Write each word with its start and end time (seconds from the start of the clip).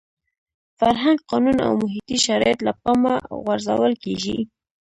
فرهنګ، 0.77 1.19
قانون 1.29 1.57
او 1.67 1.71
محیطي 1.81 2.17
شرایط 2.27 2.57
له 2.67 2.71
پامه 2.81 3.13
غورځول 3.43 3.93
کېږي. 4.03 4.37